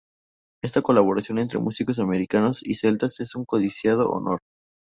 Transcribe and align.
Esta 0.63 0.81
colaboración 0.81 1.37
entre 1.37 1.59
músicos 1.59 1.99
americanos 1.99 2.63
y 2.65 2.73
celtas 2.73 3.19
es 3.19 3.35
un 3.35 3.45
codiciado 3.45 4.09
honor. 4.09 4.39